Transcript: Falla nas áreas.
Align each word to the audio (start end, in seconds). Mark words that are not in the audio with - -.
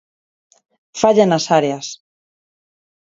Falla 1.01 1.25
nas 1.27 1.45
áreas. 1.59 1.87